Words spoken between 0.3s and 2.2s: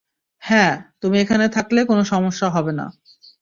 হ্যাঁ, তুমি এখানে থাকলে কোনো